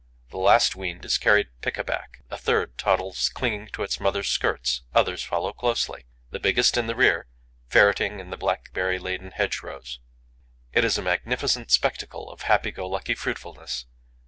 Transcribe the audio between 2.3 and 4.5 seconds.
a third toddles clinging to its mother's